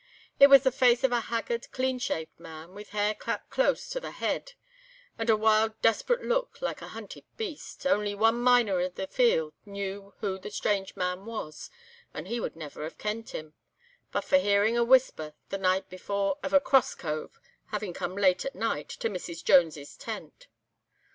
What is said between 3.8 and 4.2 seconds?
to the